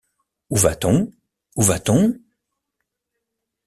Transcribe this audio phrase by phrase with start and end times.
[0.49, 1.11] Où va-t-on?
[1.57, 2.15] où va-t-on?